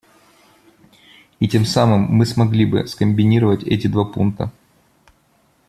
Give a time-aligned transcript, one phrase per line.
[1.39, 4.51] И тем самым мы смогли бы скомбинировать эти два пункта.